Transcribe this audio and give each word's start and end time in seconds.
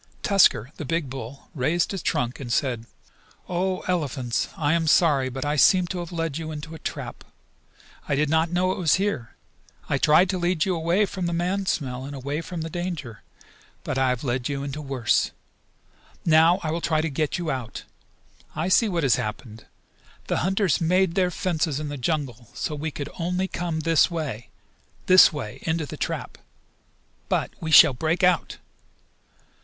Tusker, 0.23 0.71
the 0.77 0.83
big 0.83 1.11
bull, 1.11 1.49
raised 1.53 1.91
his 1.91 2.01
trunk 2.01 2.39
and 2.39 2.51
said: 2.51 2.87
"O, 3.47 3.81
Elephants! 3.81 4.49
I 4.57 4.73
am 4.73 4.87
sorry, 4.87 5.29
but 5.29 5.45
I 5.45 5.57
seem 5.57 5.85
to 5.89 5.99
have 5.99 6.11
led 6.11 6.39
you 6.39 6.49
into 6.49 6.73
a 6.73 6.79
trap. 6.79 7.23
I 8.09 8.15
did 8.15 8.27
not 8.27 8.49
know 8.49 8.71
it 8.71 8.79
was 8.79 8.95
here. 8.95 9.35
I 9.89 9.99
tried 9.99 10.27
to 10.31 10.39
lead 10.39 10.65
you 10.65 10.75
away 10.75 11.05
from 11.05 11.27
the 11.27 11.33
man 11.33 11.67
smell 11.67 12.03
and 12.03 12.15
away 12.15 12.41
from 12.41 12.61
the 12.61 12.69
danger, 12.71 13.21
but 13.83 13.99
I 13.99 14.09
have 14.09 14.23
led 14.23 14.49
you 14.49 14.63
into 14.63 14.81
worse. 14.81 15.29
Now 16.25 16.57
I 16.63 16.71
will 16.71 16.81
try 16.81 17.01
to 17.01 17.07
get 17.11 17.37
you 17.37 17.51
out. 17.51 17.83
I 18.55 18.69
see 18.69 18.89
what 18.89 19.03
has 19.03 19.17
happened. 19.17 19.67
The 20.25 20.37
hunters 20.37 20.81
made 20.81 21.13
their 21.13 21.29
fences 21.29 21.79
in 21.79 21.89
the 21.89 21.95
jungle 21.97 22.49
so 22.55 22.73
we 22.73 22.89
could 22.89 23.09
only 23.19 23.47
come 23.47 23.81
this 23.81 24.09
way 24.09 24.49
this 25.05 25.31
way 25.31 25.59
into 25.61 25.85
the 25.85 25.95
trap. 25.95 26.39
But 27.29 27.51
we 27.61 27.69
shall 27.69 27.93
break 27.93 28.23
out! 28.23 28.57